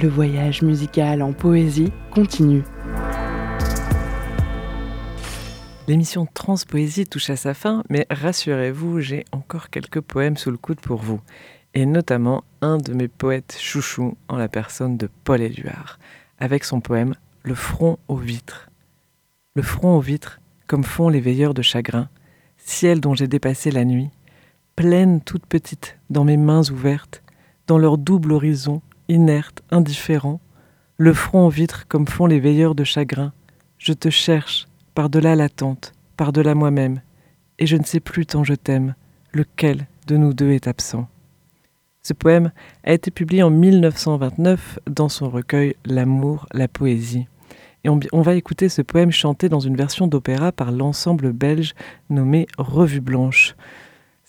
[0.03, 2.63] Le voyage musical en poésie continue.
[5.87, 10.81] L'émission Transpoésie touche à sa fin, mais rassurez-vous, j'ai encore quelques poèmes sous le coude
[10.81, 11.21] pour vous,
[11.73, 15.99] et notamment un de mes poètes chouchous en la personne de Paul Éluard,
[16.37, 18.69] avec son poème Le front aux vitres.
[19.55, 22.09] Le front aux vitres, comme font les veilleurs de chagrin,
[22.57, 24.09] ciel dont j'ai dépassé la nuit,
[24.75, 27.23] pleine toute petite dans mes mains ouvertes,
[27.67, 28.81] dans leur double horizon,
[29.14, 30.41] inerte, indifférent,
[30.97, 33.32] le front aux vitres comme font les veilleurs de chagrin,
[33.78, 37.01] je te cherche, par-delà l'attente, par-delà moi-même,
[37.59, 38.95] et je ne sais plus tant je t'aime,
[39.32, 41.07] lequel de nous deux est absent.
[42.01, 42.51] Ce poème
[42.84, 47.28] a été publié en 1929 dans son recueil L'amour, la poésie.
[47.86, 51.76] Et on, on va écouter ce poème chanté dans une version d'opéra par l'ensemble belge
[52.09, 53.55] nommé Revue Blanche.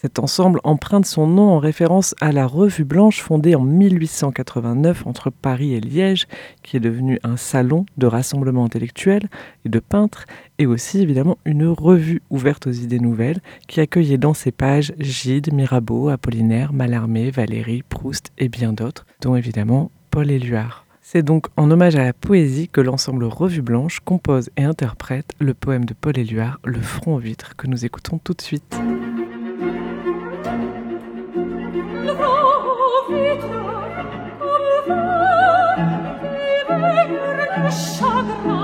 [0.04, 5.30] Cet ensemble emprunte son nom en référence à la Revue Blanche fondée en 1889 entre
[5.30, 6.26] Paris et Liège,
[6.62, 9.30] qui est devenue un salon de rassemblement intellectuel
[9.64, 10.26] et de peintres,
[10.58, 15.54] et aussi évidemment une revue ouverte aux idées nouvelles qui accueillait dans ses pages Gide,
[15.54, 20.84] Mirabeau, Apollinaire, Mallarmé, Valéry, Proust et bien d'autres, dont évidemment Paul Éluard.
[21.00, 25.54] C'est donc en hommage à la poésie que l'ensemble Revue Blanche compose et interprète le
[25.54, 28.78] poème de Paul Éluard, Le front aux vitres, que nous écoutons tout de suite.
[33.08, 33.48] vita,
[34.38, 35.74] come va,
[36.66, 38.63] che in sciagrati.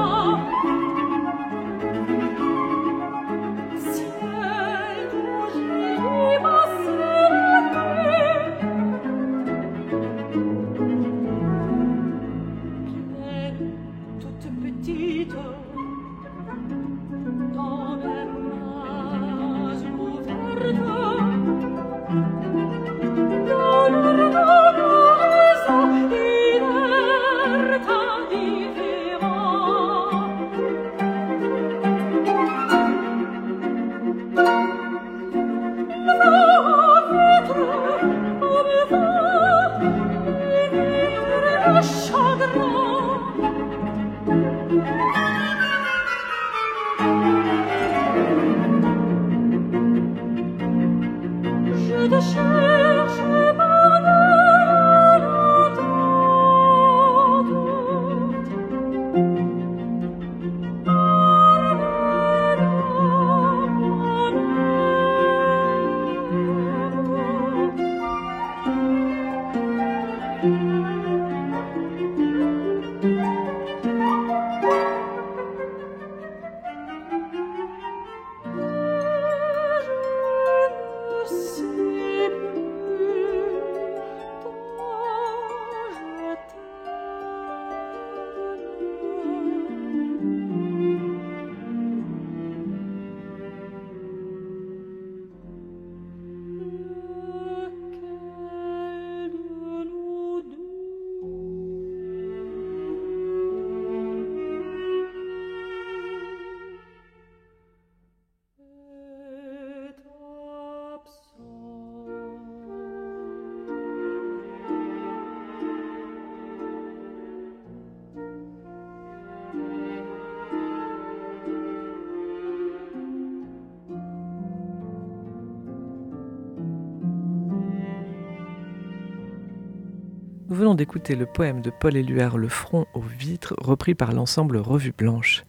[130.60, 134.92] Venons d'écouter le poème de Paul Éluard Le front aux vitres, repris par l'ensemble Revue
[134.92, 135.44] Blanche.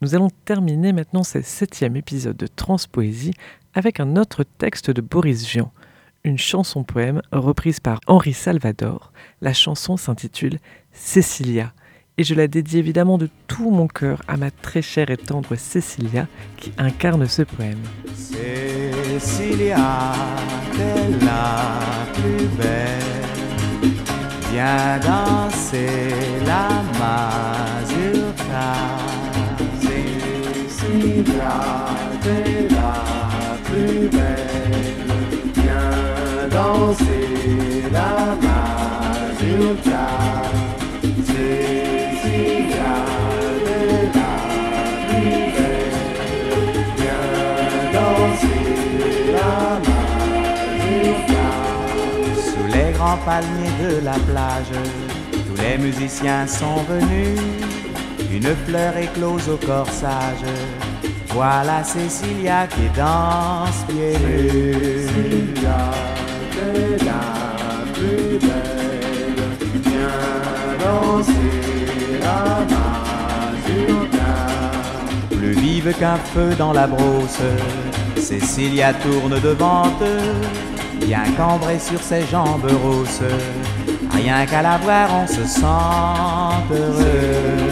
[0.00, 3.34] Nous allons terminer maintenant ce septième épisode de Transpoésie
[3.74, 5.72] avec un autre texte de Boris Vian,
[6.22, 9.12] une chanson-poème reprise par Henri Salvador.
[9.40, 10.60] La chanson s'intitule
[10.92, 11.72] Cécilia,
[12.16, 15.56] et je la dédie évidemment de tout mon cœur à ma très chère et tendre
[15.56, 17.82] Cécilia qui incarne ce poème.
[18.14, 19.76] Cécilia,
[21.20, 23.21] la plus belle.
[24.52, 26.12] Viens danser
[26.44, 26.68] la
[27.00, 28.68] mazurka.
[29.80, 31.54] Cécilia,
[32.22, 32.94] t'es la
[33.64, 35.08] plus belle.
[35.54, 40.06] Viens danser la mazurka.
[41.30, 42.92] Cécilia,
[53.02, 54.74] grands palmiers de la plage,
[55.46, 57.40] tous les musiciens sont venus.
[58.30, 60.46] Une fleur éclose au corsage.
[61.28, 65.08] Voilà Cécilia qui danse pieds nus.
[65.08, 65.80] Cécilia,
[66.52, 67.24] t'es la
[67.94, 69.42] plus belle.
[69.86, 70.22] Viens
[70.82, 71.58] danser
[72.26, 72.40] la
[72.72, 74.32] mazurka.
[75.36, 76.18] Plus vive qu'un
[76.58, 77.40] dans la brosse,
[78.16, 83.20] Cécilia tourne devant eux, bien cambrée sur ses jambes rosses.
[84.14, 85.66] Rien qu'à la voir, on se sent
[86.70, 87.62] heureux.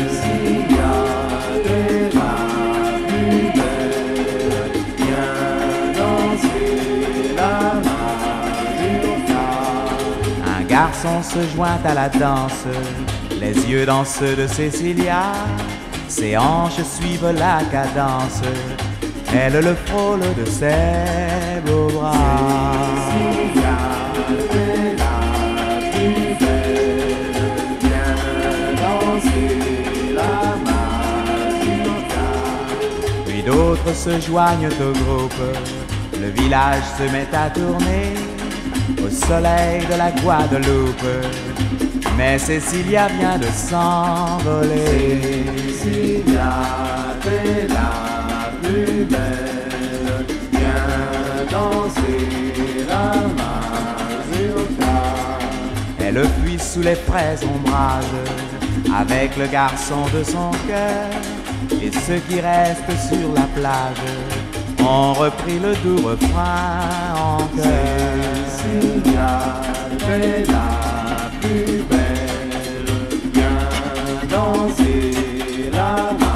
[10.45, 12.65] Un garçon se joint à la danse,
[13.41, 15.33] les yeux dans ceux de Cécilia.
[16.11, 18.43] Ses hanches suivent la cadence.
[19.33, 22.13] elle le frôle de ses beaux bras.
[33.25, 35.33] Puis d'autres se joignent au groupe,
[36.21, 38.15] le village se met à tourner
[39.01, 41.07] au soleil de la Guadeloupe.
[42.17, 45.70] Mais Cécilia vient de s'envoler.
[45.81, 46.53] Cécilia,
[47.23, 53.05] t'es la plus belle, viens danser la
[53.39, 54.97] mazurka.
[55.99, 58.05] Elle fuit sous les fraises ombrages,
[58.95, 61.09] avec le garçon de son cœur.
[61.83, 64.05] Et ceux qui restent sur la plage
[64.81, 68.21] ont repris le doux refrain en chœur.
[68.49, 69.63] Cécilia,
[69.99, 72.93] t'es la plus belle,
[73.33, 75.40] viens danser
[75.81, 76.30] la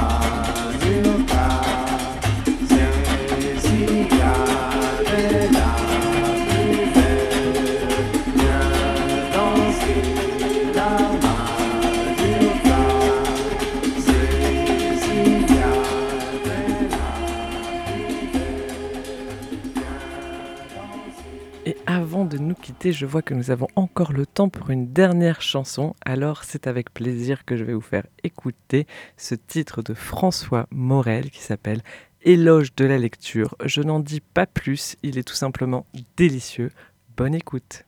[21.67, 24.93] Et avant de nous quitter, je vois que nous avons encore le temps pour une
[24.93, 25.95] dernière chanson.
[26.05, 28.85] Alors c'est avec plaisir que je vais vous faire écouter
[29.17, 31.81] ce titre de François Morel qui s'appelle
[32.21, 33.55] Éloge de la lecture.
[33.65, 35.87] Je n'en dis pas plus, il est tout simplement
[36.17, 36.71] délicieux.
[37.17, 37.83] Bonne écoute.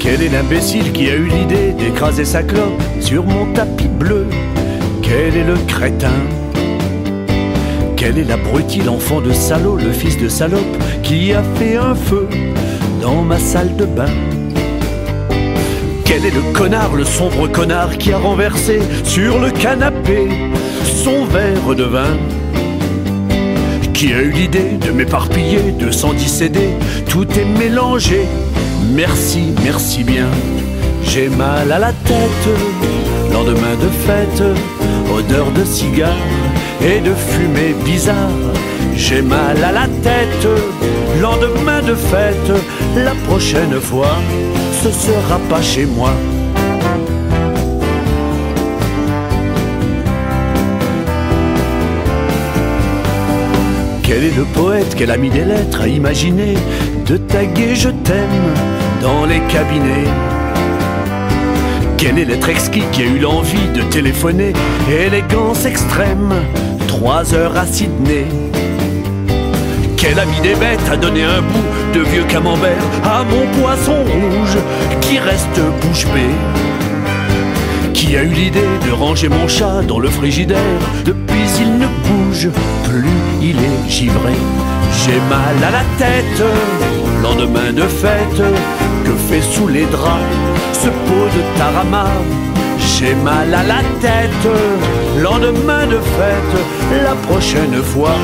[0.00, 4.26] Quel est l'imbécile qui a eu l'idée d'écraser sa clope sur mon tapis bleu?
[5.18, 6.12] Quel est le crétin?
[7.96, 10.60] Quel est l'abruti, l'enfant de salaud, le fils de salope
[11.02, 12.28] qui a fait un feu
[13.00, 14.12] dans ma salle de bain?
[16.04, 20.28] Quel est le connard, le sombre connard qui a renversé sur le canapé
[20.84, 22.18] son verre de vin?
[23.94, 26.60] Qui a eu l'idée de m'éparpiller de 110 CD
[27.08, 28.26] Tout est mélangé,
[28.92, 30.28] merci, merci bien.
[31.04, 32.48] J'ai mal à la tête,
[33.46, 34.42] lendemain de fête,
[35.16, 36.10] odeur de cigare
[36.82, 38.42] et de fumée bizarre.
[38.96, 40.48] J'ai mal à la tête,
[41.20, 42.52] lendemain de fête,
[42.96, 44.16] la prochaine fois,
[44.82, 46.12] ce sera pas chez moi.
[54.02, 56.54] Quel est le poète, quel ami des lettres a imaginé
[57.06, 58.54] de taguer je t'aime
[59.02, 60.35] dans les cabinets
[61.98, 64.52] Quel est l'être exquis qui a eu l'envie de téléphoner
[64.90, 66.34] Élégance extrême,
[66.86, 68.26] trois heures à Sydney.
[69.96, 74.58] Quel ami des bêtes a donné un bout de vieux camembert à mon poisson rouge
[75.00, 77.92] qui reste bouche bée.
[77.94, 80.58] Qui a eu l'idée de ranger mon chat dans le frigidaire
[81.04, 82.50] Depuis il ne bouge
[82.84, 83.08] plus,
[83.40, 84.34] il est givré.
[85.04, 86.44] J'ai mal à la tête,
[87.22, 88.42] lendemain de fête
[89.04, 90.22] Que fait sous les draps
[90.82, 92.06] ce pot de tarama.
[92.78, 94.46] J'ai mal à la tête,
[95.22, 96.54] lendemain de fête
[97.04, 98.16] La prochaine fois,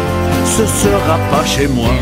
[0.44, 1.92] ce sera pas chez moi.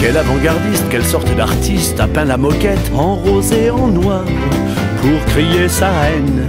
[0.00, 4.24] Quel avant-gardiste, quelle sorte d'artiste a peint la moquette en rose et en noir
[5.00, 6.48] pour crier sa haine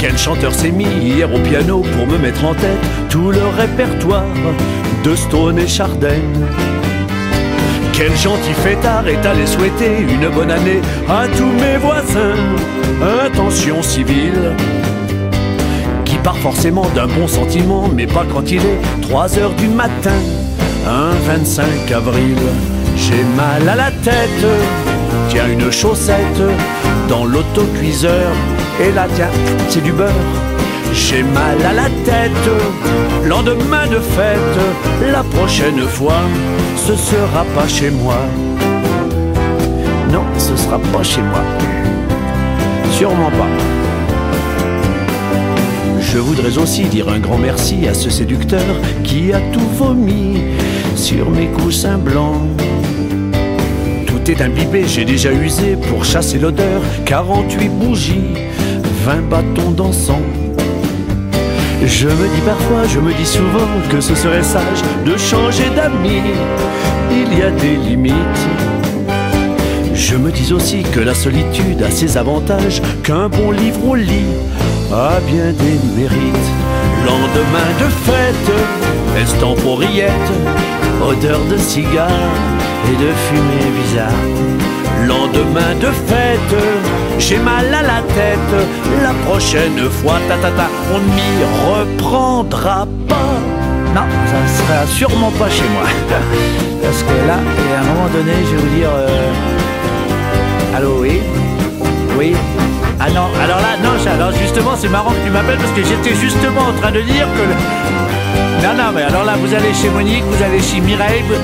[0.00, 2.78] Quel chanteur s'est mis hier au piano pour me mettre en tête
[3.10, 4.24] tout le répertoire
[5.04, 6.22] de Stone et Chardin
[7.92, 12.34] Quel gentil fêtard est allé souhaiter une bonne année à tous mes voisins
[13.26, 14.56] Intention civile
[16.04, 20.16] qui part forcément d'un bon sentiment, mais pas quand il est 3 heures du matin
[20.86, 22.36] un 25 avril,
[22.96, 24.46] j'ai mal à la tête.
[25.28, 26.42] Tiens, une chaussette
[27.08, 28.32] dans l'autocuiseur.
[28.80, 29.30] Et là, tiens,
[29.68, 30.10] c'est du beurre.
[30.92, 32.50] J'ai mal à la tête.
[33.26, 34.58] Lendemain de fête,
[35.12, 36.22] la prochaine fois,
[36.76, 38.16] ce sera pas chez moi.
[40.10, 41.42] Non, ce sera pas chez moi.
[42.92, 43.46] Sûrement pas.
[46.00, 48.64] Je voudrais aussi dire un grand merci à ce séducteur
[49.04, 50.42] qui a tout vomi
[50.96, 52.42] sur mes coussins blancs.
[54.06, 58.34] Tout est imbibé, j'ai déjà usé pour chasser l'odeur 48 bougies,
[59.04, 60.18] 20 bâtons d'encens.
[61.84, 66.22] Je me dis parfois, je me dis souvent que ce serait sage de changer d'amis.
[67.10, 68.46] Il y a des limites.
[69.94, 74.34] Je me dis aussi que la solitude a ses avantages, qu'un bon livre au lit
[74.92, 76.50] a bien des mérites.
[77.06, 80.32] Lendemain de fête, Estampourillette,
[81.02, 82.34] odeur de cigare
[82.86, 84.24] et de fumée bizarre.
[85.06, 86.54] Lendemain de fête,
[87.20, 88.38] j'ai mal à la tête.
[89.02, 91.32] La prochaine fois, ta ta ta, on ne m'y
[91.68, 93.38] reprendra pas.
[93.94, 95.82] Non, ça sera sûrement pas chez moi.
[96.82, 97.38] Parce que là,
[97.70, 98.88] et à un moment donné, je vais vous dire.
[98.92, 101.20] euh, Allô, oui?
[102.18, 102.34] Oui?
[102.98, 106.14] Ah non, alors là, non, alors justement, c'est marrant que tu m'appelles parce que j'étais
[106.14, 107.44] justement en train de dire que.
[108.62, 111.22] Non, non, mais alors là, vous allez chez Monique, vous allez chez Mireille.
[111.26, 111.34] vous-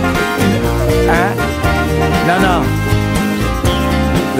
[1.11, 1.33] Hein?
[2.29, 2.63] Non, non.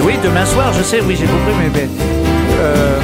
[0.03, 1.69] Oui, demain soir, je sais, oui, j'ai compris, mais.
[1.73, 1.89] mais,
[2.59, 2.99] euh,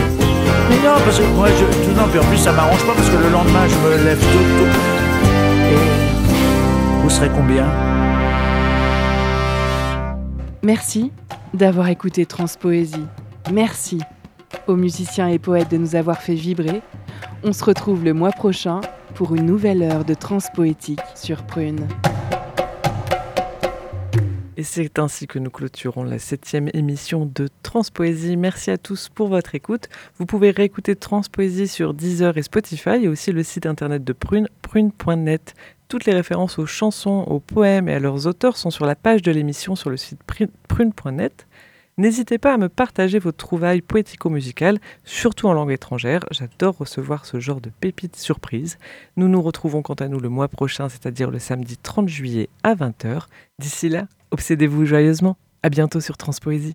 [0.70, 3.18] mais non, parce que moi, je, non, puis en plus, ça m'arrange pas parce que
[3.18, 4.68] le lendemain, je me lève tôt, tôt.
[5.72, 7.02] Et.
[7.02, 7.66] Vous serez combien?
[10.62, 11.12] Merci
[11.54, 13.06] d'avoir écouté Transpoésie.
[13.52, 14.00] Merci
[14.68, 16.82] aux musiciens et poètes de nous avoir fait vibrer.
[17.44, 18.80] On se retrouve le mois prochain
[19.16, 21.88] pour une nouvelle heure de transpoétique sur Prune.
[24.64, 28.38] Et c'est ainsi que nous clôturons la septième émission de Transpoésie.
[28.38, 29.90] Merci à tous pour votre écoute.
[30.18, 34.48] Vous pouvez réécouter Transpoésie sur Deezer et Spotify et aussi le site internet de Prune,
[34.62, 35.54] prune.net.
[35.90, 39.22] Toutes les références aux chansons, aux poèmes et à leurs auteurs sont sur la page
[39.22, 41.46] de l'émission sur le site pru- prune.net.
[41.98, 46.22] N'hésitez pas à me partager vos trouvailles poético-musicales, surtout en langue étrangère.
[46.32, 48.78] J'adore recevoir ce genre de pépites surprises.
[49.18, 52.76] Nous nous retrouvons quant à nous le mois prochain, c'est-à-dire le samedi 30 juillet à
[52.76, 53.26] 20h.
[53.60, 55.38] D'ici là, obsédez-vous joyeusement.
[55.62, 56.72] À bientôt sur Transpoésie.